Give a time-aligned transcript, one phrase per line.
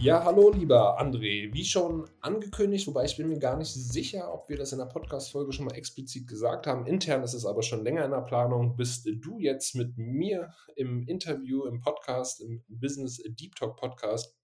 [0.00, 1.52] Ja, hallo lieber André.
[1.52, 4.86] Wie schon angekündigt, wobei ich bin mir gar nicht sicher, ob wir das in der
[4.86, 6.86] Podcast-Folge schon mal explizit gesagt haben.
[6.86, 8.76] Intern ist es aber schon länger in der Planung.
[8.76, 14.36] Bist du jetzt mit mir im Interview, im Podcast, im Business Deep Talk Podcast.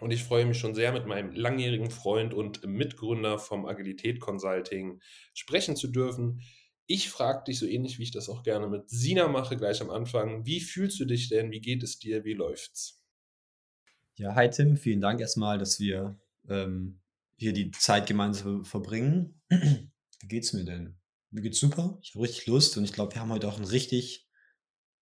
[0.00, 4.98] Und ich freue mich schon sehr, mit meinem langjährigen Freund und Mitgründer vom Agilität Consulting
[5.34, 6.40] sprechen zu dürfen.
[6.86, 9.90] Ich frage dich so ähnlich, wie ich das auch gerne mit Sina mache, gleich am
[9.90, 10.46] Anfang.
[10.46, 11.50] Wie fühlst du dich denn?
[11.50, 12.24] Wie geht es dir?
[12.24, 12.99] Wie läuft's?
[14.20, 16.14] Ja, hi Tim, vielen Dank erstmal, dass wir
[16.46, 17.00] ähm,
[17.38, 19.40] hier die Zeit gemeinsam verbringen.
[19.48, 20.98] Wie geht's mir denn?
[21.30, 23.64] Mir geht's super, ich habe richtig Lust und ich glaube, wir haben heute auch ein
[23.64, 24.28] richtig,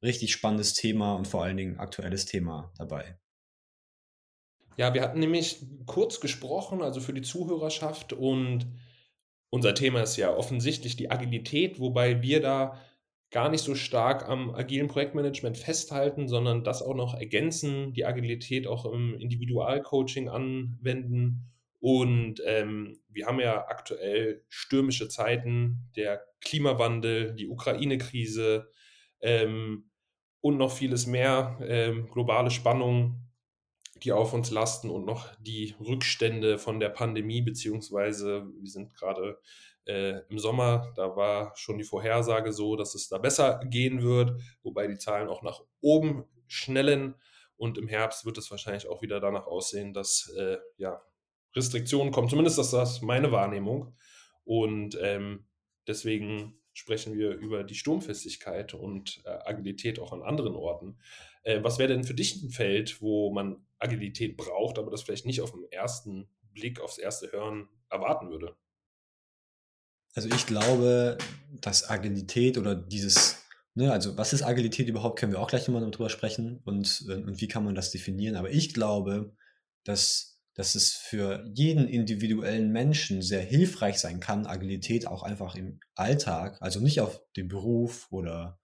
[0.05, 3.19] richtig spannendes Thema und vor allen Dingen aktuelles Thema dabei.
[4.77, 8.69] Ja, wir hatten nämlich kurz gesprochen, also für die Zuhörerschaft und
[9.51, 12.81] unser Thema ist ja offensichtlich die Agilität, wobei wir da
[13.31, 18.67] gar nicht so stark am agilen Projektmanagement festhalten, sondern das auch noch ergänzen, die Agilität
[18.67, 21.53] auch im Individualcoaching anwenden.
[21.81, 28.71] Und ähm, wir haben ja aktuell stürmische Zeiten, der Klimawandel, die Ukraine-Krise
[29.21, 29.91] ähm,
[30.41, 33.28] und noch vieles mehr, ähm, globale Spannungen,
[34.03, 39.39] die auf uns lasten und noch die Rückstände von der Pandemie, beziehungsweise wir sind gerade
[39.89, 44.39] äh, Im Sommer, da war schon die Vorhersage so, dass es da besser gehen wird,
[44.63, 47.15] wobei die Zahlen auch nach oben schnellen.
[47.57, 51.03] Und im Herbst wird es wahrscheinlich auch wieder danach aussehen, dass äh, ja,
[51.57, 52.29] Restriktionen kommen.
[52.29, 53.97] Zumindest ist das meine Wahrnehmung.
[54.45, 55.47] Und ähm,
[55.87, 60.99] deswegen sprechen wir über die Sturmfestigkeit und äh, Agilität auch an anderen Orten.
[61.45, 65.27] Äh, was wäre denn für dich ein Feld, wo man Agilität braucht, aber das vielleicht
[65.27, 68.57] nicht auf den ersten Blick, aufs erste Hören erwarten würde?
[70.15, 71.19] Also ich glaube,
[71.61, 73.45] dass Agilität oder dieses,
[73.75, 77.15] ne, also was ist Agilität überhaupt, können wir auch gleich nochmal drüber sprechen und, äh,
[77.15, 78.37] und wie kann man das definieren.
[78.37, 79.37] Aber ich glaube,
[79.85, 85.79] dass, dass es für jeden individuellen Menschen sehr hilfreich sein kann, Agilität auch einfach im
[85.95, 88.59] Alltag, also nicht auf den Beruf oder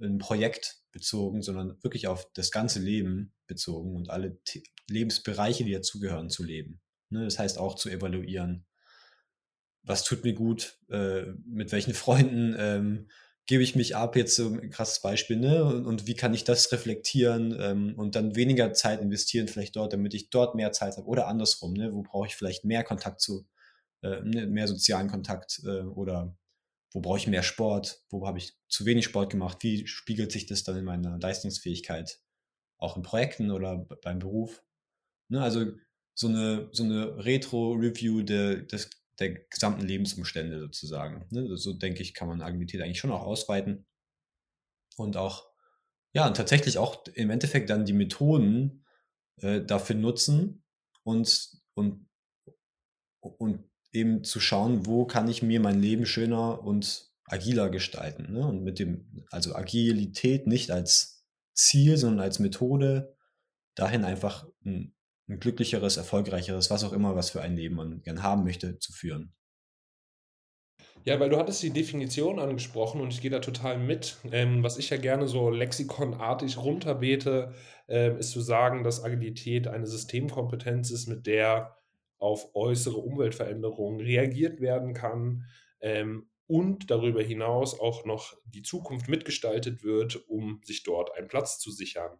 [0.00, 4.38] ein Projekt bezogen, sondern wirklich auf das ganze Leben bezogen und alle
[4.88, 6.80] Lebensbereiche, die dazugehören, zu leben.
[7.10, 8.66] Ne, das heißt auch zu evaluieren,
[9.82, 13.08] was tut mir gut, äh, mit welchen Freunden ähm,
[13.46, 15.64] gebe ich mich ab, jetzt so ein krasses Beispiel, ne?
[15.64, 19.92] Und, und wie kann ich das reflektieren ähm, und dann weniger Zeit investieren, vielleicht dort,
[19.92, 21.92] damit ich dort mehr Zeit habe oder andersrum, ne?
[21.92, 23.46] Wo brauche ich vielleicht mehr Kontakt zu,
[24.02, 26.36] äh, ne, mehr sozialen Kontakt äh, oder
[26.92, 30.46] wo brauche ich mehr Sport, wo habe ich zu wenig Sport gemacht, wie spiegelt sich
[30.46, 32.20] das dann in meiner Leistungsfähigkeit,
[32.78, 34.62] auch in Projekten oder beim Beruf.
[35.28, 35.42] Ne?
[35.42, 35.72] Also
[36.14, 41.26] so eine, so eine Retro-Review de, des der gesamten Lebensumstände sozusagen.
[41.30, 41.56] Ne?
[41.56, 43.86] So denke ich, kann man Agilität eigentlich schon auch ausweiten.
[44.96, 45.50] Und auch,
[46.14, 48.84] ja, und tatsächlich auch im Endeffekt dann die Methoden
[49.40, 50.64] äh, dafür nutzen
[51.02, 52.08] und, und,
[53.20, 58.32] und eben zu schauen, wo kann ich mir mein Leben schöner und agiler gestalten.
[58.32, 58.46] Ne?
[58.46, 63.16] Und mit dem, also Agilität nicht als Ziel, sondern als Methode,
[63.74, 64.94] dahin einfach ein
[65.28, 68.92] ein glücklicheres, erfolgreicheres, was auch immer, was für ein Leben man gern haben möchte, zu
[68.92, 69.32] führen.
[71.04, 74.18] Ja, weil du hattest die Definition angesprochen und ich gehe da total mit.
[74.30, 77.54] Ähm, was ich ja gerne so lexikonartig runterbete,
[77.88, 81.76] ähm, ist zu sagen, dass Agilität eine Systemkompetenz ist, mit der
[82.22, 85.44] auf äußere Umweltveränderungen reagiert werden kann
[85.80, 91.58] ähm, und darüber hinaus auch noch die Zukunft mitgestaltet wird, um sich dort einen Platz
[91.58, 92.18] zu sichern.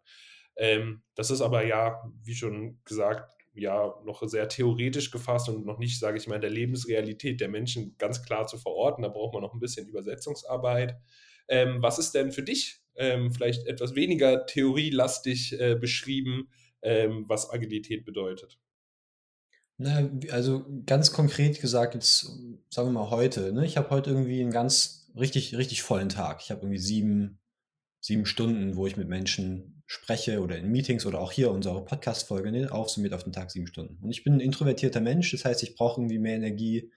[0.57, 5.79] Ähm, das ist aber ja, wie schon gesagt, ja noch sehr theoretisch gefasst und noch
[5.79, 9.03] nicht, sage ich mal, in der Lebensrealität der Menschen ganz klar zu verorten.
[9.03, 10.97] Da braucht man noch ein bisschen Übersetzungsarbeit.
[11.47, 16.49] Ähm, was ist denn für dich ähm, vielleicht etwas weniger theorielastig äh, beschrieben,
[16.83, 18.59] ähm, was Agilität bedeutet?
[19.79, 22.31] Na, also ganz konkret gesagt, jetzt
[22.71, 23.53] sagen wir mal heute.
[23.53, 23.67] Ne?
[23.67, 26.41] Ich habe heute irgendwie einen ganz richtig, richtig vollen Tag.
[26.43, 27.39] Ich habe irgendwie sieben,
[28.01, 32.51] sieben Stunden, wo ich mit Menschen spreche oder in Meetings oder auch hier unsere Podcast-Folge,
[32.51, 34.03] ne, aufsummiert auf den Tag sieben Stunden.
[34.03, 36.91] Und ich bin ein introvertierter Mensch, das heißt, ich brauche irgendwie mehr Energie.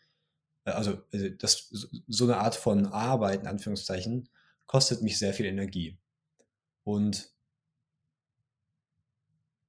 [0.63, 1.69] Äh, also, also das,
[2.07, 4.29] so eine Art von Arbeit, in Anführungszeichen,
[4.65, 5.97] kostet mich sehr viel Energie.
[6.83, 7.34] Und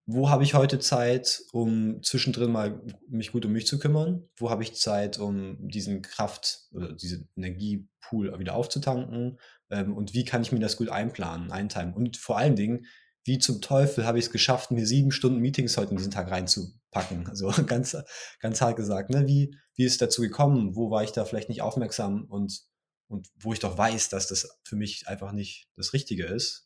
[0.06, 4.28] wo habe ich heute Zeit, um zwischendrin mal mich gut um mich zu kümmern?
[4.36, 9.38] Wo habe ich Zeit, um diesen Kraft oder diesen Energiepool wieder aufzutanken?
[9.68, 11.92] Ähm, und wie kann ich mir das gut einplanen, einteilen?
[11.92, 12.86] Und vor allen Dingen,
[13.24, 16.30] wie zum Teufel habe ich es geschafft, mir sieben Stunden Meetings heute in diesen Tag
[16.30, 16.76] reinzupacken?
[17.28, 17.96] Also ganz,
[18.40, 19.26] ganz hart gesagt, ne?
[19.26, 20.76] Wie, wie ist es dazu gekommen?
[20.76, 22.62] Wo war ich da vielleicht nicht aufmerksam und,
[23.08, 26.65] und wo ich doch weiß, dass das für mich einfach nicht das Richtige ist?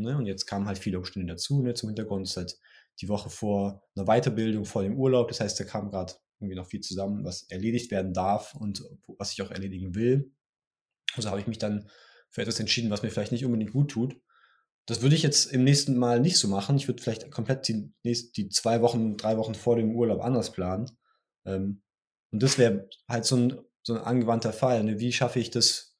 [0.00, 0.16] Ne?
[0.16, 1.74] Und jetzt kamen halt viele Umstände dazu, ne?
[1.74, 2.58] zum Hintergrund ist halt
[3.00, 5.28] die Woche vor einer Weiterbildung, vor dem Urlaub.
[5.28, 8.84] Das heißt, da kam gerade irgendwie noch viel zusammen, was erledigt werden darf und
[9.18, 10.32] was ich auch erledigen will.
[11.14, 11.88] Also habe ich mich dann
[12.30, 14.20] für etwas entschieden, was mir vielleicht nicht unbedingt gut tut.
[14.86, 16.76] Das würde ich jetzt im nächsten Mal nicht so machen.
[16.76, 20.52] Ich würde vielleicht komplett die, nächst, die zwei Wochen, drei Wochen vor dem Urlaub anders
[20.52, 20.90] planen.
[21.44, 21.82] Ähm,
[22.30, 24.84] und das wäre halt so ein, so ein angewandter Fall.
[24.84, 24.98] Ne?
[24.98, 25.98] Wie schaffe ich das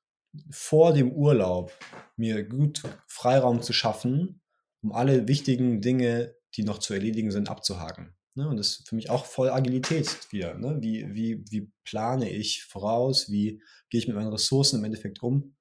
[0.51, 1.73] vor dem Urlaub,
[2.19, 4.41] mir gut Freiraum zu schaffen,
[4.83, 8.15] um alle wichtigen Dinge, die noch zu erledigen sind, abzuhaken.
[8.35, 8.49] Ne?
[8.49, 10.55] Und das ist für mich auch voll Agilität wieder.
[10.55, 10.79] Ne?
[10.81, 13.31] Wie, wie, wie plane ich voraus?
[13.31, 15.57] Wie gehe ich mit meinen Ressourcen im Endeffekt um?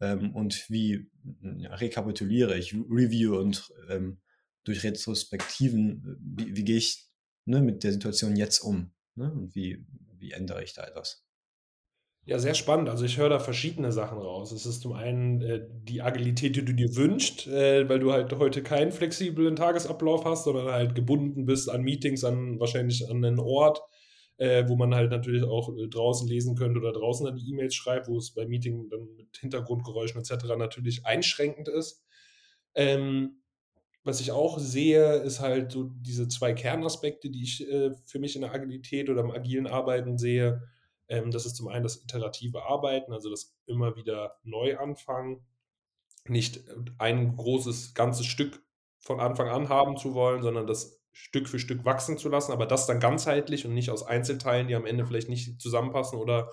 [0.00, 1.10] Ähm, und wie
[1.56, 4.20] ja, rekapituliere ich, review und ähm,
[4.64, 7.08] durch Retrospektiven, wie, wie gehe ich
[7.46, 8.92] ne, mit der Situation jetzt um?
[9.16, 9.86] Und wie,
[10.18, 11.24] wie ändere ich da etwas?
[12.28, 12.90] Ja, sehr spannend.
[12.90, 14.52] Also ich höre da verschiedene Sachen raus.
[14.52, 18.30] Es ist zum einen äh, die Agilität, die du dir wünschst, äh, weil du halt
[18.38, 23.38] heute keinen flexiblen Tagesablauf hast, sondern halt gebunden bist an Meetings, an wahrscheinlich an einen
[23.38, 23.80] Ort,
[24.36, 27.74] äh, wo man halt natürlich auch äh, draußen lesen könnte oder draußen dann die E-Mails
[27.74, 30.48] schreibt, wo es bei Meeting dann mit Hintergrundgeräuschen etc.
[30.58, 32.04] natürlich einschränkend ist.
[32.74, 33.40] Ähm,
[34.04, 38.34] was ich auch sehe, ist halt so diese zwei Kernaspekte, die ich äh, für mich
[38.36, 40.60] in der Agilität oder im agilen Arbeiten sehe
[41.08, 45.46] ähm, das ist zum einen das iterative Arbeiten, also das immer wieder neu anfangen,
[46.26, 46.64] nicht
[46.98, 48.62] ein großes ganzes Stück
[48.98, 52.66] von Anfang an haben zu wollen, sondern das Stück für Stück wachsen zu lassen, aber
[52.66, 56.50] das dann ganzheitlich und nicht aus Einzelteilen, die am Ende vielleicht nicht zusammenpassen oder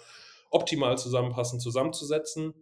[0.50, 2.54] optimal zusammenpassen, zusammenzusetzen.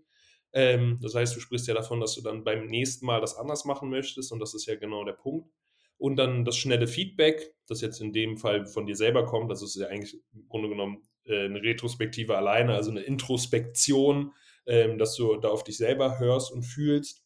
[0.51, 3.65] Ähm, das heißt, du sprichst ja davon, dass du dann beim nächsten Mal das anders
[3.65, 5.49] machen möchtest und das ist ja genau der Punkt.
[5.97, 9.61] Und dann das schnelle Feedback, das jetzt in dem Fall von dir selber kommt, das
[9.61, 14.33] ist ja eigentlich im Grunde genommen äh, eine Retrospektive alleine, also eine Introspektion,
[14.65, 17.23] ähm, dass du da auf dich selber hörst und fühlst.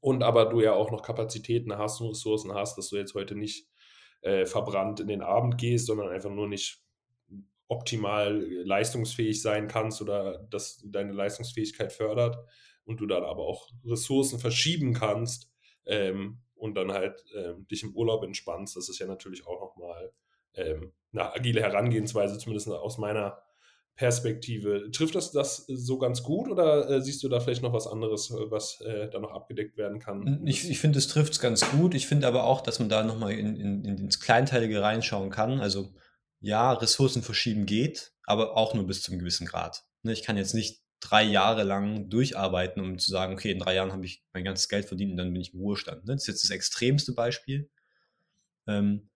[0.00, 3.34] Und aber du ja auch noch Kapazitäten hast und Ressourcen hast, dass du jetzt heute
[3.34, 3.66] nicht
[4.22, 6.82] äh, verbrannt in den Abend gehst, sondern einfach nur nicht
[7.68, 12.38] optimal leistungsfähig sein kannst oder dass deine Leistungsfähigkeit fördert
[12.84, 15.50] und du dann aber auch Ressourcen verschieben kannst
[15.84, 18.76] ähm, und dann halt ähm, dich im Urlaub entspannst.
[18.76, 20.12] Das ist ja natürlich auch nochmal
[20.58, 23.42] ähm, eine agile Herangehensweise, zumindest aus meiner
[23.98, 24.90] Perspektive.
[24.92, 28.30] Trifft das das so ganz gut oder äh, siehst du da vielleicht noch was anderes,
[28.30, 30.46] äh, was äh, da noch abgedeckt werden kann?
[30.46, 31.94] Ich, ich finde, es trifft es ganz gut.
[31.94, 35.60] Ich finde aber auch, dass man da nochmal in, in, in ins Kleinteilige reinschauen kann.
[35.60, 35.92] Also
[36.40, 39.84] ja, Ressourcen verschieben geht, aber auch nur bis zum gewissen Grad.
[40.04, 43.74] Ne, ich kann jetzt nicht drei Jahre lang durcharbeiten, um zu sagen, okay, in drei
[43.74, 46.06] Jahren habe ich mein ganzes Geld verdient und dann bin ich im Ruhestand.
[46.06, 46.14] Ne?
[46.14, 47.68] Das ist jetzt das extremste Beispiel.
[48.68, 49.10] Ähm,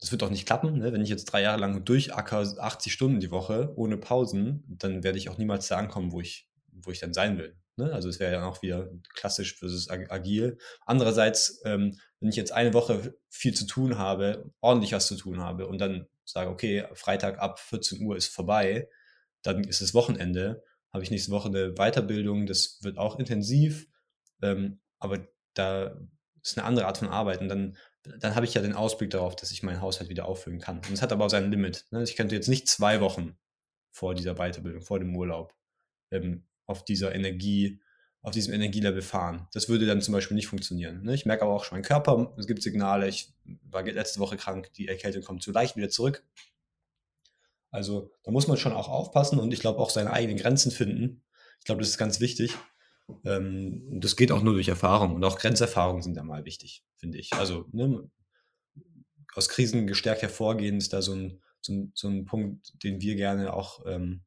[0.00, 0.78] das wird doch nicht klappen.
[0.78, 0.92] Ne?
[0.92, 5.18] Wenn ich jetzt drei Jahre lang durchacker 80 Stunden die Woche ohne Pausen, dann werde
[5.18, 7.56] ich auch niemals da ankommen, wo ich, wo ich dann sein will.
[7.76, 7.92] Ne?
[7.92, 10.58] Also es wäre ja auch wieder klassisch versus agil.
[10.84, 15.40] Andererseits, ähm, wenn ich jetzt eine Woche viel zu tun habe, ordentlich was zu tun
[15.40, 18.88] habe und dann sage, okay, Freitag ab 14 Uhr ist vorbei,
[19.42, 20.62] dann ist es Wochenende,
[20.92, 23.86] habe ich nächste Woche eine Weiterbildung, das wird auch intensiv,
[24.42, 25.98] ähm, aber da
[26.42, 27.76] ist eine andere Art von Arbeit und dann
[28.18, 30.78] dann habe ich ja den Ausblick darauf, dass ich meinen Haushalt wieder auffüllen kann.
[30.78, 31.86] Und es hat aber auch sein Limit.
[31.90, 32.02] Ne?
[32.02, 33.36] Ich könnte jetzt nicht zwei Wochen
[33.90, 35.54] vor dieser Weiterbildung, vor dem Urlaub,
[36.10, 37.80] ähm, auf dieser Energie,
[38.22, 39.48] auf diesem Energielevel fahren.
[39.52, 41.02] Das würde dann zum Beispiel nicht funktionieren.
[41.02, 41.14] Ne?
[41.14, 43.32] Ich merke aber auch schon meinen Körper, es gibt Signale, ich
[43.62, 46.24] war letzte Woche krank, die Erkältung kommt zu leicht wieder zurück.
[47.70, 51.22] Also da muss man schon auch aufpassen und ich glaube auch seine eigenen Grenzen finden.
[51.58, 52.54] Ich glaube, das ist ganz wichtig.
[53.24, 57.18] Ähm, das geht auch nur durch Erfahrung und auch Grenzerfahrungen sind da mal wichtig, finde
[57.18, 57.32] ich.
[57.34, 58.10] Also ne,
[59.34, 63.16] aus Krisen gestärkt hervorgehen ist da so ein, so ein, so ein Punkt, den wir
[63.16, 64.24] gerne auch ähm,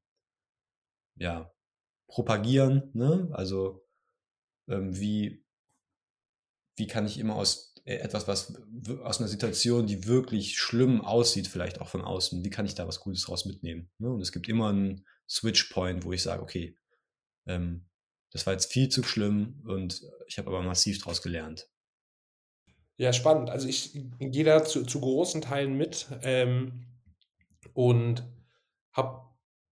[1.15, 1.51] ja,
[2.07, 2.91] propagieren.
[2.93, 3.29] Ne?
[3.33, 3.86] Also
[4.67, 5.43] ähm, wie,
[6.77, 8.55] wie kann ich immer aus äh, etwas, was
[9.03, 12.88] aus einer Situation, die wirklich schlimm aussieht, vielleicht auch von außen, wie kann ich da
[12.88, 13.89] was Gutes raus mitnehmen?
[13.98, 14.09] Ne?
[14.09, 16.77] Und es gibt immer einen Switch-Point, wo ich sage, okay,
[17.48, 17.88] ähm,
[18.31, 21.67] das war jetzt viel zu schlimm und ich habe aber massiv daraus gelernt.
[22.98, 23.50] Ja, spannend.
[23.50, 26.86] Also ich gehe da zu, zu großen Teilen mit ähm,
[27.74, 28.24] und
[28.91, 29.21] habe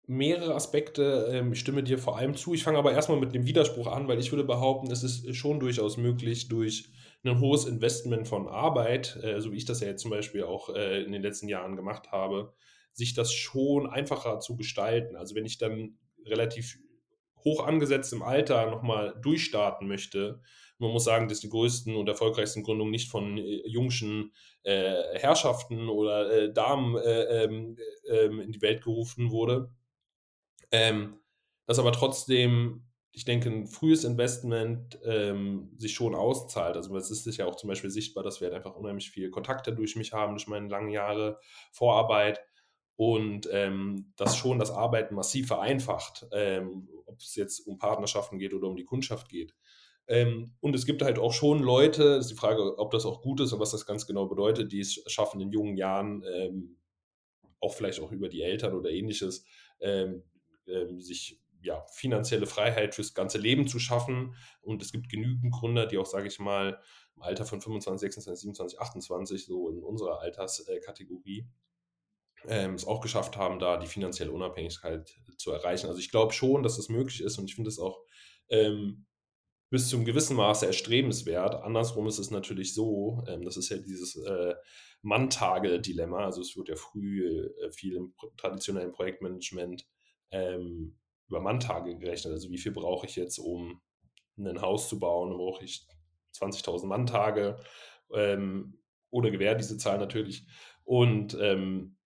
[0.07, 1.29] mehrere Aspekte.
[1.31, 2.53] Ähm, ich stimme dir vor allem zu.
[2.53, 5.59] Ich fange aber erstmal mit dem Widerspruch an, weil ich würde behaupten, es ist schon
[5.59, 6.89] durchaus möglich, durch
[7.23, 10.69] ein hohes Investment von Arbeit, äh, so wie ich das ja jetzt zum Beispiel auch
[10.69, 12.53] äh, in den letzten Jahren gemacht habe,
[12.91, 15.15] sich das schon einfacher zu gestalten.
[15.15, 16.79] Also wenn ich dann relativ
[17.43, 20.41] hoch angesetzt im Alter nochmal durchstarten möchte,
[20.81, 24.33] man muss sagen, dass die größten und erfolgreichsten Gründungen nicht von äh, jungschen
[24.63, 27.77] äh, Herrschaften oder äh, Damen äh, ähm,
[28.09, 29.69] ähm, in die Welt gerufen wurde.
[30.71, 31.19] Ähm,
[31.67, 36.75] dass aber trotzdem, ich denke, ein frühes Investment ähm, sich schon auszahlt.
[36.75, 39.73] Also es ist ja auch zum Beispiel sichtbar, dass wir halt einfach unheimlich viele Kontakte
[39.73, 41.39] durch mich haben, durch meine langen Jahre
[41.71, 42.41] Vorarbeit
[43.01, 48.53] und ähm, das schon das Arbeiten massiv vereinfacht, ähm, ob es jetzt um Partnerschaften geht
[48.53, 49.55] oder um die Kundschaft geht.
[50.07, 53.39] Ähm, und es gibt halt auch schon Leute, ist die Frage, ob das auch gut
[53.39, 56.77] ist und was das ganz genau bedeutet, die es schaffen in jungen Jahren, ähm,
[57.59, 59.45] auch vielleicht auch über die Eltern oder ähnliches,
[59.79, 60.21] ähm,
[60.67, 64.35] ähm, sich ja, finanzielle Freiheit fürs ganze Leben zu schaffen.
[64.61, 66.79] Und es gibt genügend Gründer, die auch, sage ich mal,
[67.15, 71.47] im Alter von 25, 26, 27, 28, so in unserer Alterskategorie,
[72.47, 75.87] ähm, es auch geschafft haben, da die finanzielle Unabhängigkeit zu erreichen.
[75.87, 77.99] Also ich glaube schon, dass das möglich ist und ich finde es auch
[78.49, 79.05] ähm,
[79.69, 81.55] bis zum gewissen Maße erstrebenswert.
[81.55, 84.53] Andersrum ist es natürlich so, ähm, das ist ja dieses äh,
[85.01, 86.25] Manntage-Dilemma.
[86.25, 89.87] Also es wird ja früh äh, viel im traditionellen Projektmanagement
[90.31, 92.33] ähm, über Manntage gerechnet.
[92.33, 93.81] Also wie viel brauche ich jetzt, um
[94.37, 95.37] ein Haus zu bauen?
[95.37, 95.87] Brauche ich
[96.35, 97.57] 20.000 Manntage
[98.13, 98.77] ähm,
[99.09, 100.45] oder gewährt diese Zahl natürlich.
[100.83, 101.97] Und ähm,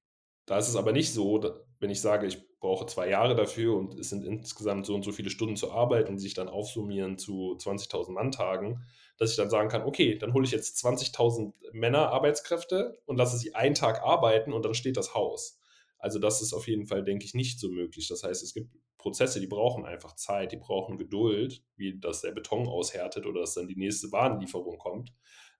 [0.46, 1.42] da ist es aber nicht so,
[1.80, 5.12] wenn ich sage, ich brauche zwei Jahre dafür und es sind insgesamt so und so
[5.12, 8.84] viele Stunden zu arbeiten, die sich dann aufsummieren zu 20.000 Manntagen,
[9.18, 13.38] dass ich dann sagen kann, okay, dann hole ich jetzt 20.000 Männer Arbeitskräfte und lasse
[13.38, 15.60] sie einen Tag arbeiten und dann steht das Haus.
[16.00, 18.08] Also das ist auf jeden Fall, denke ich, nicht so möglich.
[18.08, 22.32] Das heißt, es gibt Prozesse, die brauchen einfach Zeit, die brauchen Geduld, wie dass der
[22.32, 25.14] Beton aushärtet oder dass dann die nächste Warenlieferung kommt.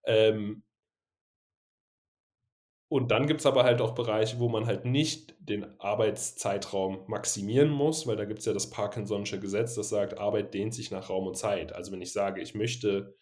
[0.06, 0.64] Ähm,
[2.88, 7.70] und dann gibt es aber halt auch Bereiche, wo man halt nicht den Arbeitszeitraum maximieren
[7.70, 11.10] muss, weil da gibt es ja das Parkinson'sche Gesetz, das sagt, Arbeit dehnt sich nach
[11.10, 11.74] Raum und Zeit.
[11.74, 13.16] Also wenn ich sage, ich möchte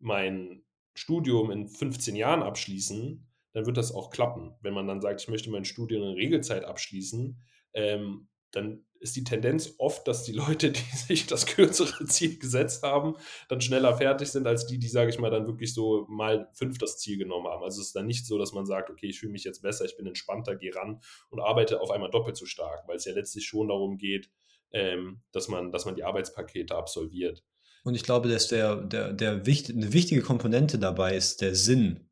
[0.00, 4.54] mein Studium in 15 Jahren abschließen, dann wird das auch klappen.
[4.60, 7.40] Wenn man dann sagt, ich möchte mein Studium in Regelzeit abschließen,
[7.74, 12.82] ähm, dann ist die Tendenz oft, dass die Leute, die sich das kürzere Ziel gesetzt
[12.82, 13.16] haben,
[13.48, 16.78] dann schneller fertig sind, als die, die, sage ich mal, dann wirklich so mal fünf
[16.78, 17.62] das Ziel genommen haben.
[17.62, 19.84] Also es ist dann nicht so, dass man sagt, okay, ich fühle mich jetzt besser,
[19.84, 23.12] ich bin entspannter, gehe ran und arbeite auf einmal doppelt so stark, weil es ja
[23.12, 24.30] letztlich schon darum geht,
[24.72, 27.44] ähm, dass, man, dass man die Arbeitspakete absolviert.
[27.84, 32.10] Und ich glaube, dass der, der, der wichtig, eine wichtige Komponente dabei ist der Sinn.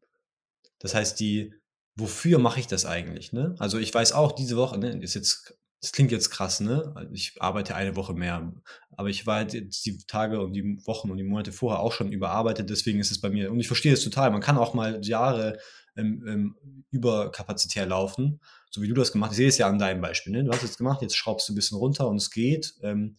[0.78, 1.52] Das heißt, die,
[1.96, 3.32] wofür mache ich das eigentlich?
[3.32, 3.54] Ne?
[3.58, 6.92] Also ich weiß auch, diese Woche, ne, ist jetzt, das klingt jetzt krass, ne?
[6.94, 8.50] Also ich arbeite eine Woche mehr,
[8.96, 12.10] aber ich war halt die Tage und die Wochen und die Monate vorher auch schon
[12.10, 15.04] überarbeitet, deswegen ist es bei mir, und ich verstehe es total, man kann auch mal
[15.04, 15.58] Jahre
[15.94, 19.34] ähm, ähm, überkapazitär laufen, so wie du das gemacht hast.
[19.34, 20.42] Ich sehe es ja an deinem Beispiel, ne?
[20.42, 22.72] Du hast es gemacht, jetzt schraubst du ein bisschen runter und es geht.
[22.82, 23.18] Ähm,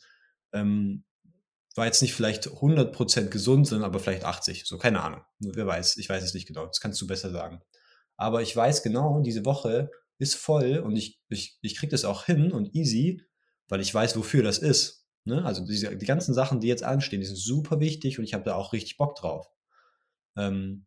[0.52, 1.04] ähm,
[1.76, 5.22] war jetzt nicht vielleicht 100% gesund, sondern aber vielleicht 80, so keine Ahnung.
[5.38, 7.62] Wer weiß, ich weiß es nicht genau, das kannst du besser sagen.
[8.18, 12.26] Aber ich weiß genau, diese Woche ist voll und ich, ich, ich kriege das auch
[12.26, 13.22] hin und easy,
[13.68, 15.08] weil ich weiß, wofür das ist.
[15.26, 15.44] Ne?
[15.44, 18.44] Also diese, die ganzen Sachen, die jetzt anstehen, die sind super wichtig und ich habe
[18.44, 19.48] da auch richtig Bock drauf.
[20.38, 20.86] Ähm,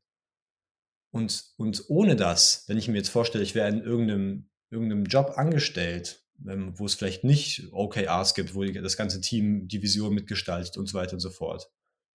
[1.11, 5.33] und, und ohne das, wenn ich mir jetzt vorstelle, ich wäre in irgendeinem, irgendeinem Job
[5.37, 10.77] angestellt, ähm, wo es vielleicht nicht OKRs gibt, wo das ganze Team die Vision mitgestaltet
[10.77, 11.71] und so weiter und so fort.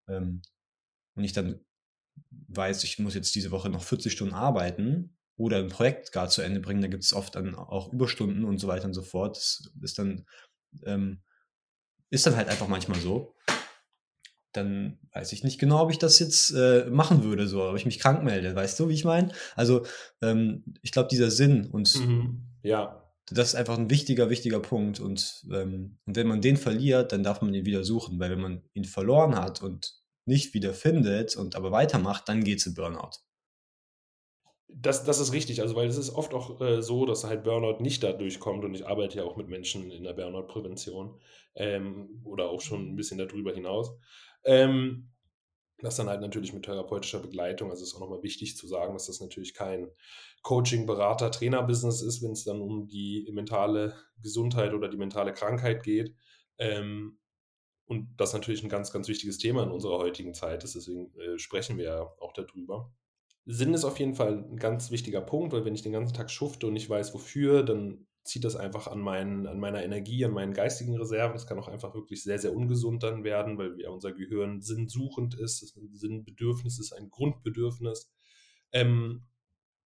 [0.08, 0.42] Ähm,
[1.16, 1.60] und ich dann
[2.30, 6.42] weiß, ich muss jetzt diese Woche noch 40 Stunden arbeiten oder ein Projekt gar zu
[6.42, 9.38] Ende bringen, da gibt es oft dann auch Überstunden und so weiter und so fort.
[9.38, 10.26] Das ist dann,
[10.86, 11.20] ähm,
[12.10, 13.36] ist dann halt einfach manchmal so.
[14.54, 17.86] Dann weiß ich nicht genau, ob ich das jetzt äh, machen würde, so, ob ich
[17.86, 19.32] mich krank melde, weißt du, wie ich meine?
[19.56, 19.86] Also,
[20.22, 22.44] ähm, ich glaube, dieser Sinn und mhm.
[22.62, 25.00] ja das ist einfach ein wichtiger, wichtiger Punkt.
[25.00, 28.42] Und, ähm, und wenn man den verliert, dann darf man ihn wieder suchen, weil wenn
[28.42, 29.96] man ihn verloren hat und
[30.26, 33.20] nicht wieder findet und aber weitermacht, dann geht es in Burnout.
[34.76, 37.82] Das, das ist richtig, also weil es ist oft auch äh, so, dass halt Burnout
[37.82, 41.20] nicht dadurch kommt und ich arbeite ja auch mit Menschen in der Burnout-Prävention
[41.56, 43.96] ähm, oder auch schon ein bisschen darüber hinaus.
[44.44, 45.14] Ähm,
[45.84, 47.70] das dann halt natürlich mit therapeutischer Begleitung.
[47.70, 49.92] Also ist auch nochmal wichtig zu sagen, dass das natürlich kein
[50.42, 55.84] Coaching, Berater, Trainer-Business ist, wenn es dann um die mentale Gesundheit oder die mentale Krankheit
[55.84, 56.16] geht.
[56.58, 57.20] Ähm,
[57.86, 60.76] und das natürlich ein ganz, ganz wichtiges Thema in unserer heutigen Zeit ist.
[60.76, 62.94] Deswegen äh, sprechen wir ja auch darüber.
[63.46, 66.32] Sinn ist auf jeden Fall ein ganz wichtiger Punkt, weil wenn ich den ganzen Tag
[66.32, 70.32] schufte und nicht weiß, wofür, dann zieht das einfach an, meinen, an meiner Energie, an
[70.32, 71.36] meinen geistigen Reserven.
[71.36, 75.36] Es kann auch einfach wirklich sehr, sehr ungesund dann werden, weil ja unser Gehirn sinnsuchend
[75.36, 75.76] ist.
[75.76, 78.14] Ein Sinnbedürfnis, ist ein Grundbedürfnis.
[78.72, 79.26] Ähm,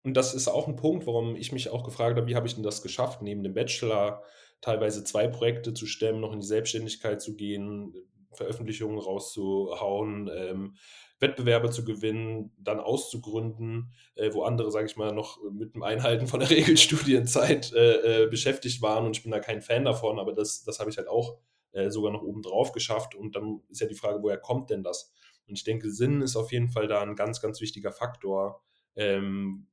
[0.04, 2.56] und das ist auch ein Punkt, warum ich mich auch gefragt habe, wie habe ich
[2.56, 4.24] denn das geschafft, neben dem Bachelor
[4.62, 7.94] teilweise zwei Projekte zu stemmen, noch in die Selbstständigkeit zu gehen,
[8.38, 10.76] Veröffentlichungen rauszuhauen, ähm,
[11.20, 16.28] Wettbewerbe zu gewinnen, dann auszugründen, äh, wo andere, sage ich mal, noch mit dem Einhalten
[16.28, 20.34] von der Regelstudienzeit äh, äh, beschäftigt waren und ich bin da kein Fan davon, aber
[20.34, 21.38] das, das habe ich halt auch
[21.72, 24.84] äh, sogar noch oben drauf geschafft und dann ist ja die Frage, woher kommt denn
[24.84, 25.12] das?
[25.48, 28.62] Und ich denke, Sinn ist auf jeden Fall da ein ganz, ganz wichtiger Faktor,
[28.96, 29.68] ähm,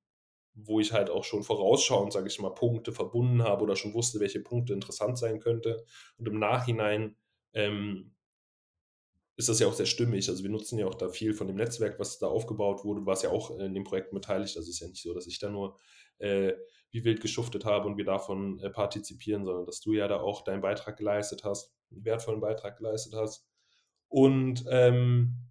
[0.55, 4.21] wo ich halt auch schon vorausschauend, sage ich mal, Punkte verbunden habe oder schon wusste,
[4.21, 5.85] welche Punkte interessant sein könnte.
[6.17, 7.17] Und im Nachhinein
[7.55, 8.15] ähm,
[9.37, 10.29] ist das ja auch sehr stimmig.
[10.29, 13.01] Also wir nutzen ja auch da viel von dem Netzwerk, was da aufgebaut wurde.
[13.01, 14.57] Du warst ja auch in dem Projekt beteiligt.
[14.57, 15.77] Also es ist ja nicht so, dass ich da nur
[16.19, 16.53] äh,
[16.93, 20.43] wie wild geschuftet habe und wir davon äh, partizipieren, sondern dass du ja da auch
[20.43, 23.49] deinen Beitrag geleistet hast, einen wertvollen Beitrag geleistet hast.
[24.09, 25.51] Und ähm,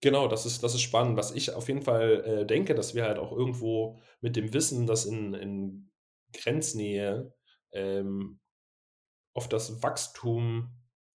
[0.00, 1.18] genau, das ist, das ist spannend.
[1.18, 4.86] Was ich auf jeden Fall äh, denke, dass wir halt auch irgendwo mit dem Wissen,
[4.86, 5.90] dass in, in
[6.32, 7.34] Grenznähe
[7.72, 8.40] ähm,
[9.34, 10.70] oft das Wachstum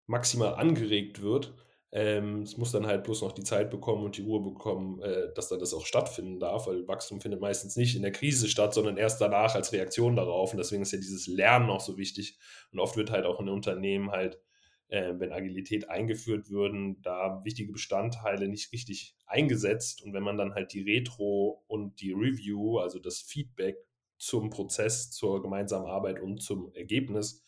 [0.07, 1.55] maximal angeregt wird.
[1.95, 5.33] Ähm, es muss dann halt bloß noch die Zeit bekommen und die Ruhe bekommen, äh,
[5.35, 8.75] dass dann das auch stattfinden darf, weil Wachstum findet meistens nicht in der Krise statt,
[8.75, 10.51] sondern erst danach als Reaktion darauf.
[10.53, 12.37] Und deswegen ist ja dieses Lernen auch so wichtig.
[12.73, 14.41] Und oft wird halt auch in Unternehmen halt,
[14.89, 20.03] äh, wenn Agilität eingeführt würden, da wichtige Bestandteile nicht richtig eingesetzt.
[20.03, 23.77] Und wenn man dann halt die Retro und die Review, also das Feedback
[24.19, 27.45] zum Prozess, zur gemeinsamen Arbeit und zum Ergebnis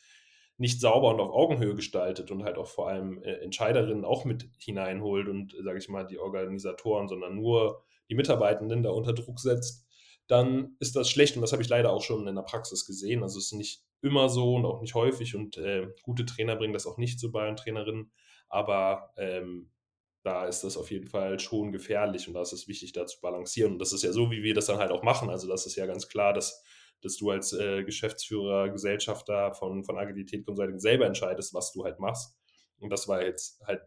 [0.58, 4.48] nicht sauber und auf Augenhöhe gestaltet und halt auch vor allem äh, Entscheiderinnen auch mit
[4.58, 9.40] hineinholt und, äh, sage ich mal, die Organisatoren, sondern nur die Mitarbeitenden da unter Druck
[9.40, 9.86] setzt,
[10.28, 13.22] dann ist das schlecht und das habe ich leider auch schon in der Praxis gesehen.
[13.22, 16.72] Also es ist nicht immer so und auch nicht häufig und äh, gute Trainer bringen
[16.72, 18.10] das auch nicht so bei und Trainerinnen,
[18.48, 19.70] aber ähm,
[20.22, 23.20] da ist das auf jeden Fall schon gefährlich und da ist es wichtig, da zu
[23.20, 23.74] balancieren.
[23.74, 25.30] Und das ist ja so, wie wir das dann halt auch machen.
[25.30, 26.64] Also das ist ja ganz klar, dass
[27.02, 32.00] dass du als äh, Geschäftsführer, Gesellschafter von, von Agilität Consulting selber entscheidest, was du halt
[32.00, 32.36] machst.
[32.78, 33.82] Und das war jetzt halt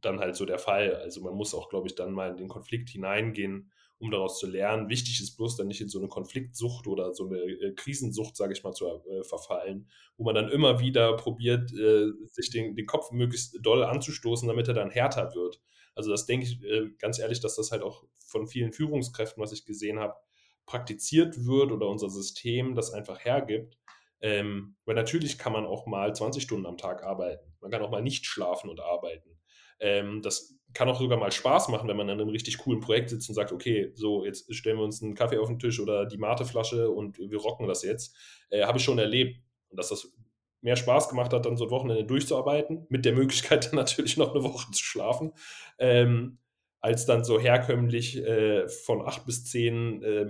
[0.00, 0.96] dann halt so der Fall.
[0.96, 4.48] Also man muss auch, glaube ich, dann mal in den Konflikt hineingehen, um daraus zu
[4.48, 4.88] lernen.
[4.88, 8.52] Wichtig ist bloß dann nicht in so eine Konfliktsucht oder so eine äh, Krisensucht, sage
[8.52, 12.86] ich mal, zu äh, verfallen, wo man dann immer wieder probiert, äh, sich den, den
[12.86, 15.60] Kopf möglichst doll anzustoßen, damit er dann härter wird.
[15.94, 19.52] Also das denke ich äh, ganz ehrlich, dass das halt auch von vielen Führungskräften, was
[19.52, 20.16] ich gesehen habe,
[20.66, 23.78] praktiziert wird oder unser System das einfach hergibt.
[24.20, 27.52] Ähm, weil natürlich kann man auch mal 20 Stunden am Tag arbeiten.
[27.60, 29.38] Man kann auch mal nicht schlafen und arbeiten.
[29.80, 33.10] Ähm, das kann auch sogar mal Spaß machen, wenn man an einem richtig coolen Projekt
[33.10, 36.06] sitzt und sagt, okay, so, jetzt stellen wir uns einen Kaffee auf den Tisch oder
[36.06, 38.16] die Mateflasche und wir rocken das jetzt.
[38.50, 39.42] Äh, Habe ich schon erlebt.
[39.68, 40.12] Und dass das
[40.60, 44.34] mehr Spaß gemacht hat, dann so ein Wochenende durchzuarbeiten, mit der Möglichkeit dann natürlich noch
[44.34, 45.32] eine Woche zu schlafen.
[45.78, 46.38] Ähm,
[46.82, 50.26] als dann so herkömmlich äh, von acht bis zehn äh,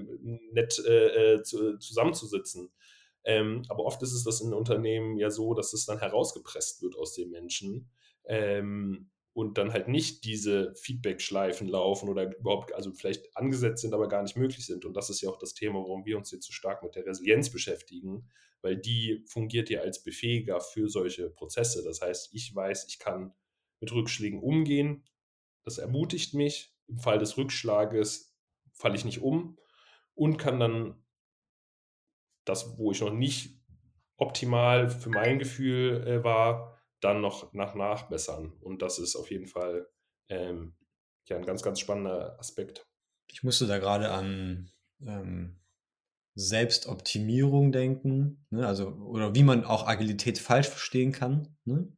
[0.52, 2.70] nett äh, zu, zusammenzusitzen.
[3.24, 6.94] Ähm, aber oft ist es das in Unternehmen ja so, dass es dann herausgepresst wird
[6.96, 7.90] aus den Menschen
[8.26, 14.08] ähm, und dann halt nicht diese Feedback-Schleifen laufen oder überhaupt, also vielleicht angesetzt sind, aber
[14.08, 14.84] gar nicht möglich sind.
[14.84, 17.06] Und das ist ja auch das Thema, warum wir uns jetzt so stark mit der
[17.06, 18.28] Resilienz beschäftigen,
[18.60, 21.82] weil die fungiert ja als Befähiger für solche Prozesse.
[21.82, 23.32] Das heißt, ich weiß, ich kann
[23.80, 25.04] mit Rückschlägen umgehen,
[25.64, 26.74] das ermutigt mich.
[26.88, 28.36] Im Fall des Rückschlages
[28.72, 29.58] falle ich nicht um
[30.14, 31.02] und kann dann
[32.44, 33.60] das, wo ich noch nicht
[34.16, 38.52] optimal für mein Gefühl äh, war, dann noch nach nachbessern.
[38.60, 39.88] Und das ist auf jeden Fall
[40.28, 40.76] ähm,
[41.28, 42.86] ja, ein ganz, ganz spannender Aspekt.
[43.28, 44.70] Ich musste da gerade an
[45.00, 45.60] ähm,
[46.34, 48.66] Selbstoptimierung denken, ne?
[48.66, 51.56] also, oder wie man auch Agilität falsch verstehen kann.
[51.64, 51.92] Ne?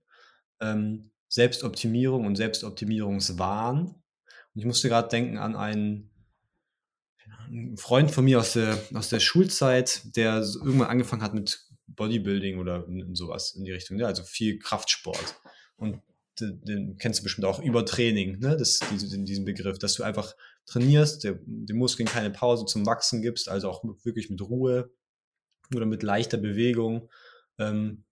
[0.60, 3.86] Ähm, Selbstoptimierung und Selbstoptimierungswahn.
[3.86, 6.10] Und ich musste gerade denken an einen,
[7.48, 12.58] einen, Freund von mir aus der, aus der Schulzeit, der irgendwann angefangen hat mit Bodybuilding
[12.60, 15.34] oder sowas in die Richtung, ja, also viel Kraftsport.
[15.76, 16.00] Und
[16.38, 18.56] den, den kennst du bestimmt auch Übertraining, ne?
[18.56, 23.48] das, diesen, diesen Begriff, dass du einfach trainierst, den Muskeln keine Pause zum Wachsen gibst,
[23.48, 24.92] also auch wirklich mit Ruhe
[25.74, 27.10] oder mit leichter Bewegung.
[27.58, 28.04] Ähm,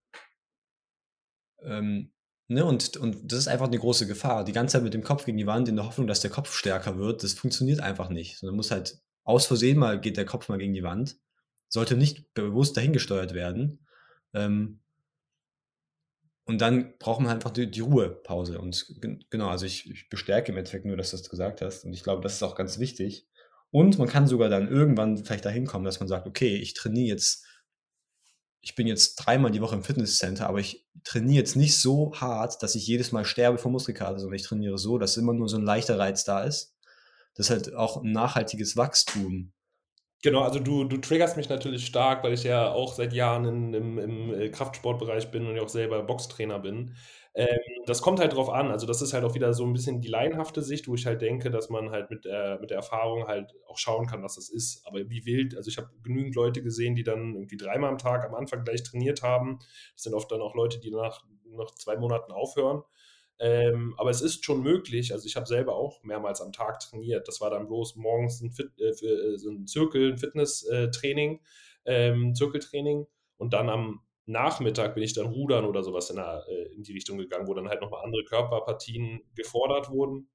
[1.63, 2.13] ähm,
[2.53, 4.45] Ne, und, und das ist einfach eine große Gefahr.
[4.45, 6.55] Die ganze Zeit mit dem Kopf gegen die Wand in der Hoffnung, dass der Kopf
[6.55, 8.39] stärker wird, das funktioniert einfach nicht.
[8.39, 11.17] Sondern muss halt aus Versehen mal, geht der Kopf mal gegen die Wand.
[11.69, 13.87] Sollte nicht bewusst dahingesteuert werden.
[14.35, 14.81] Ähm,
[16.45, 18.61] und dann braucht man einfach die, die Ruhepause.
[18.61, 21.85] Und genau, also ich, ich bestärke im Endeffekt nur, dass du das gesagt hast.
[21.85, 23.27] Und ich glaube, das ist auch ganz wichtig.
[23.71, 27.09] Und man kann sogar dann irgendwann vielleicht dahin kommen, dass man sagt, okay, ich trainiere
[27.09, 27.47] jetzt
[28.63, 32.63] ich bin jetzt dreimal die Woche im Fitnesscenter, aber ich trainiere jetzt nicht so hart,
[32.63, 35.57] dass ich jedes Mal sterbe vor Muskelkater, sondern ich trainiere so, dass immer nur so
[35.57, 36.77] ein leichter Reiz da ist.
[37.35, 39.53] Das ist halt auch ein nachhaltiges Wachstum.
[40.23, 43.75] Genau, also du, du triggerst mich natürlich stark, weil ich ja auch seit Jahren in,
[43.75, 46.95] im, im äh, Kraftsportbereich bin und ja auch selber Boxtrainer bin.
[47.35, 48.71] Ähm, das kommt halt drauf an.
[48.71, 51.23] Also, das ist halt auch wieder so ein bisschen die laienhafte Sicht, wo ich halt
[51.23, 54.51] denke, dass man halt mit der, mit der Erfahrung halt auch schauen kann, was das
[54.51, 54.87] ist.
[54.87, 58.25] Aber wie wild, also ich habe genügend Leute gesehen, die dann irgendwie dreimal am Tag
[58.25, 59.59] am Anfang gleich trainiert haben.
[59.95, 62.83] Das sind oft dann auch Leute, die nach, nach zwei Monaten aufhören.
[63.39, 65.13] Ähm, aber es ist schon möglich.
[65.13, 67.27] Also ich habe selber auch mehrmals am Tag trainiert.
[67.27, 71.41] Das war dann bloß morgens ein, Fit, äh, äh, ein Zirkel, ein Fitness-Training,
[71.85, 73.07] äh, ähm, Zirkeltraining.
[73.39, 76.93] Und dann am Nachmittag bin ich dann rudern oder sowas in, der, äh, in die
[76.93, 80.29] Richtung gegangen, wo dann halt nochmal andere Körperpartien gefordert wurden.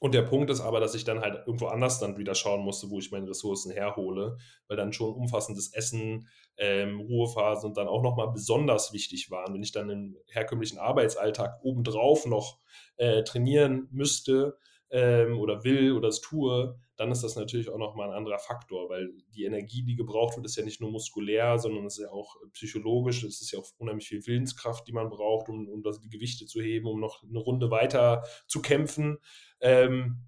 [0.00, 2.88] Und der Punkt ist aber, dass ich dann halt irgendwo anders dann wieder schauen musste,
[2.90, 4.36] wo ich meine Ressourcen herhole,
[4.68, 9.54] weil dann schon umfassendes Essen, ähm, Ruhephasen und dann auch nochmal besonders wichtig waren.
[9.54, 12.60] Wenn ich dann im herkömmlichen Arbeitsalltag obendrauf noch
[12.96, 14.56] äh, trainieren müsste
[14.90, 18.88] ähm, oder will oder es tue, dann ist das natürlich auch nochmal ein anderer Faktor,
[18.88, 22.10] weil die Energie, die gebraucht wird, ist ja nicht nur muskulär, sondern es ist ja
[22.10, 26.00] auch psychologisch, es ist ja auch unheimlich viel Willenskraft, die man braucht, um, um das,
[26.00, 29.18] die Gewichte zu heben, um noch eine Runde weiter zu kämpfen.
[29.60, 30.24] Ähm,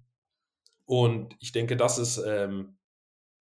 [0.85, 2.77] und ich denke, das ist ähm,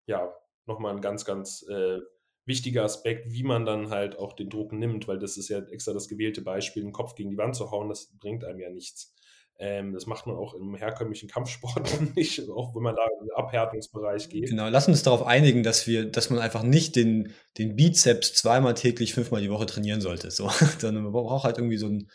[0.05, 0.33] ja
[0.65, 1.99] nochmal ein ganz, ganz äh,
[2.45, 5.93] wichtiger Aspekt, wie man dann halt auch den Druck nimmt, weil das ist ja extra
[5.93, 9.13] das gewählte Beispiel, den Kopf gegen die Wand zu hauen, das bringt einem ja nichts.
[9.59, 13.35] Ähm, das macht man auch im herkömmlichen Kampfsport nicht, auch wenn man da in den
[13.35, 14.49] Abhärtungsbereich geht.
[14.49, 18.75] Genau, lass uns darauf einigen, dass wir, dass man einfach nicht den, den Bizeps zweimal
[18.75, 20.29] täglich, fünfmal die Woche trainieren sollte.
[20.29, 22.09] So, sondern man braucht halt irgendwie so ein.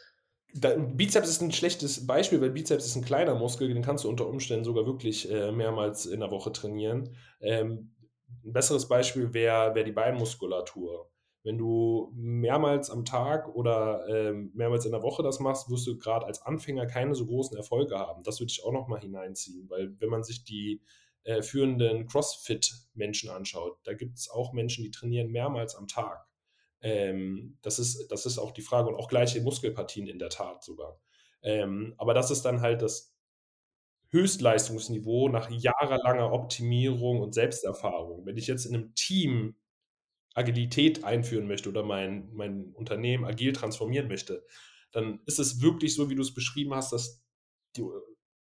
[0.54, 4.08] Da, Bizeps ist ein schlechtes Beispiel, weil Bizeps ist ein kleiner Muskel, den kannst du
[4.08, 7.16] unter Umständen sogar wirklich äh, mehrmals in der Woche trainieren.
[7.40, 7.94] Ähm,
[8.44, 11.10] ein besseres Beispiel wäre wär die Beinmuskulatur.
[11.44, 15.98] Wenn du mehrmals am Tag oder ähm, mehrmals in der Woche das machst, wirst du
[15.98, 18.22] gerade als Anfänger keine so großen Erfolge haben.
[18.22, 20.82] Das würde ich auch nochmal hineinziehen, weil wenn man sich die
[21.24, 26.26] äh, führenden CrossFit-Menschen anschaut, da gibt es auch Menschen, die trainieren mehrmals am Tag.
[26.80, 30.62] Ähm, das, ist, das ist auch die Frage und auch gleiche Muskelpartien in der Tat
[30.62, 31.00] sogar.
[31.42, 33.12] Ähm, aber das ist dann halt das
[34.10, 38.26] Höchstleistungsniveau nach jahrelanger Optimierung und Selbsterfahrung.
[38.26, 39.56] Wenn ich jetzt in einem Team
[40.34, 44.44] Agilität einführen möchte oder mein, mein Unternehmen agil transformieren möchte,
[44.90, 47.22] dann ist es wirklich so, wie du es beschrieben hast, dass
[47.76, 47.84] die,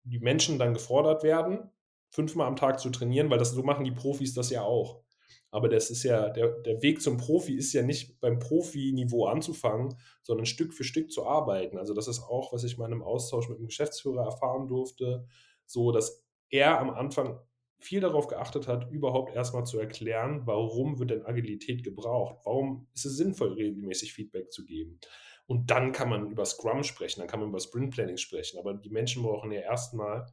[0.04, 1.72] die Menschen dann gefordert werden,
[2.10, 5.04] fünfmal am Tag zu trainieren, weil das so machen die Profis das ja auch.
[5.52, 9.96] Aber das ist ja, der, der Weg zum Profi ist ja nicht beim Profi-Niveau anzufangen,
[10.22, 11.78] sondern Stück für Stück zu arbeiten.
[11.78, 15.26] Also das ist auch, was ich mal in einem Austausch mit dem Geschäftsführer erfahren durfte,
[15.66, 17.40] so dass er am Anfang
[17.80, 22.38] viel darauf geachtet hat, überhaupt erstmal zu erklären, warum wird denn Agilität gebraucht?
[22.44, 25.00] Warum ist es sinnvoll, regelmäßig Feedback zu geben?
[25.48, 28.60] Und dann kann man über Scrum sprechen, dann kann man über Sprint Planning sprechen.
[28.60, 30.28] Aber die Menschen brauchen ja erstmal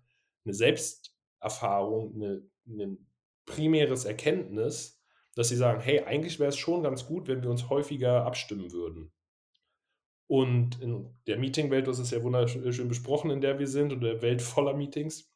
[0.44, 3.06] eine Selbsterfahrung, eine, ein
[3.46, 5.00] primäres Erkenntnis,
[5.34, 8.72] dass sie sagen, hey, eigentlich wäre es schon ganz gut, wenn wir uns häufiger abstimmen
[8.72, 9.12] würden.
[10.26, 14.22] Und in der Meetingwelt, das ist ja wunderschön besprochen, in der wir sind, und der
[14.22, 15.32] Welt voller Meetings,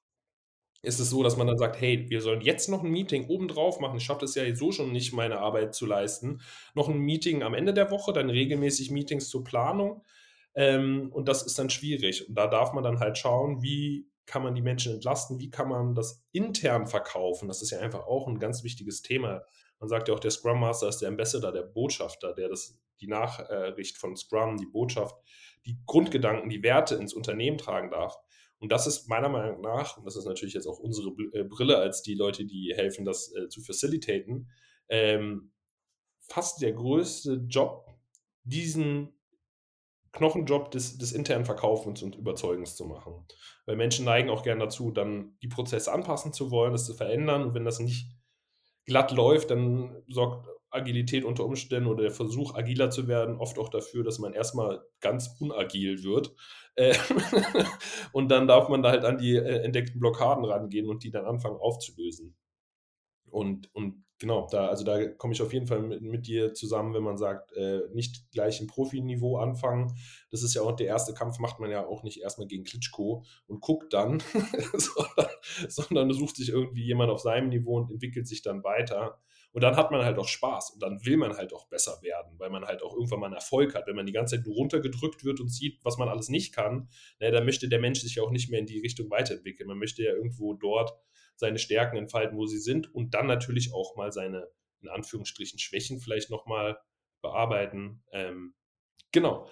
[0.83, 3.81] ist es so, dass man dann sagt, hey, wir sollen jetzt noch ein Meeting obendrauf
[3.81, 3.99] machen.
[3.99, 6.41] Ich schaffe es ja so schon nicht, meine Arbeit zu leisten.
[6.75, 10.03] Noch ein Meeting am Ende der Woche, dann regelmäßig Meetings zur Planung.
[10.55, 12.29] Ähm, und das ist dann schwierig.
[12.29, 15.69] Und da darf man dann halt schauen, wie kann man die Menschen entlasten, wie kann
[15.69, 17.49] man das intern verkaufen.
[17.49, 19.43] Das ist ja einfach auch ein ganz wichtiges Thema.
[19.81, 23.09] Man sagt ja auch, der Scrum Master ist der Ambassador, der Botschafter, der das, die
[23.09, 25.17] Nachricht von Scrum, die Botschaft,
[25.67, 28.17] die Grundgedanken, die Werte ins Unternehmen tragen darf.
[28.61, 31.79] Und das ist meiner Meinung nach, und das ist natürlich jetzt auch unsere äh, Brille
[31.79, 34.51] als die Leute, die helfen, das äh, zu facilitaten,
[34.89, 35.53] ähm,
[36.29, 37.87] fast der größte Job,
[38.45, 39.19] diesen
[40.13, 43.27] Knochenjob des, des internen Verkaufens und Überzeugens zu machen.
[43.65, 47.43] Weil Menschen neigen auch gern dazu, dann die Prozesse anpassen zu wollen, das zu verändern.
[47.43, 48.11] Und wenn das nicht
[48.87, 53.69] glatt läuft, dann sorgt Agilität unter Umständen oder der Versuch, agiler zu werden, oft auch
[53.69, 56.35] dafür, dass man erstmal ganz unagil wird.
[56.77, 56.95] Äh,
[58.13, 61.27] und dann darf man da halt an die äh, entdeckten Blockaden rangehen und die dann
[61.27, 62.37] anfangen aufzulösen.
[63.31, 66.95] Und, und genau, da, also da komme ich auf jeden Fall mit, mit dir zusammen,
[66.95, 69.97] wenn man sagt, äh, nicht gleich im Profiniveau anfangen.
[70.31, 73.25] Das ist ja auch der erste Kampf, macht man ja auch nicht erstmal gegen Klitschko
[73.47, 74.23] und guckt dann,
[74.75, 75.31] sondern,
[75.69, 79.21] sondern sucht sich irgendwie jemand auf seinem Niveau und entwickelt sich dann weiter.
[79.53, 82.39] Und dann hat man halt auch Spaß und dann will man halt auch besser werden,
[82.39, 83.87] weil man halt auch irgendwann mal einen Erfolg hat.
[83.87, 86.89] Wenn man die ganze Zeit nur runtergedrückt wird und sieht, was man alles nicht kann,
[87.19, 89.67] ne, dann möchte der Mensch sich ja auch nicht mehr in die Richtung weiterentwickeln.
[89.69, 90.93] Man möchte ja irgendwo dort
[91.35, 94.47] seine Stärken entfalten, wo sie sind und dann natürlich auch mal seine,
[94.83, 96.79] in Anführungsstrichen, Schwächen vielleicht nochmal
[97.21, 98.05] bearbeiten.
[98.13, 98.55] Ähm,
[99.11, 99.49] genau.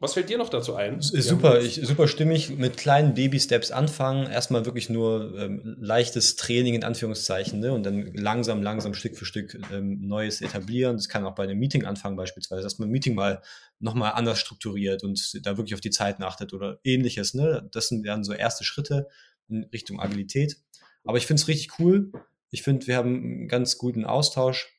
[0.00, 1.00] Was fällt dir noch dazu ein?
[1.00, 2.50] Super, ich, super stimmig.
[2.50, 4.30] Mit kleinen Baby-Steps anfangen.
[4.30, 7.72] Erstmal wirklich nur ähm, leichtes Training in Anführungszeichen ne?
[7.72, 10.96] und dann langsam, langsam Stück für Stück ähm, Neues etablieren.
[10.96, 13.40] Das kann auch bei einem Meeting anfangen, beispielsweise, dass man ein Meeting mal
[13.78, 17.34] nochmal anders strukturiert und da wirklich auf die Zeit achtet oder ähnliches.
[17.34, 17.68] Ne?
[17.70, 19.06] Das sind dann so erste Schritte
[19.48, 20.56] in Richtung Agilität.
[21.04, 22.10] Aber ich finde es richtig cool.
[22.50, 24.73] Ich finde, wir haben einen ganz guten Austausch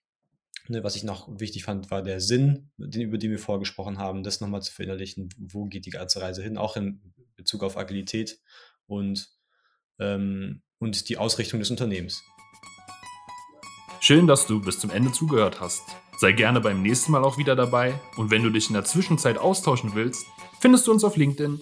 [0.68, 4.24] Ne, was ich noch wichtig fand, war der Sinn, den, über den wir vorgesprochen haben,
[4.24, 7.02] das nochmal zu verinnerlichen, wo geht die ganze Reise hin, auch in
[7.36, 8.40] Bezug auf Agilität
[8.88, 9.30] und,
[10.00, 12.24] ähm, und die Ausrichtung des Unternehmens.
[14.00, 15.84] Schön, dass du bis zum Ende zugehört hast.
[16.18, 19.38] Sei gerne beim nächsten Mal auch wieder dabei und wenn du dich in der Zwischenzeit
[19.38, 20.26] austauschen willst,
[20.62, 21.60] findest du uns auf LinkedIn.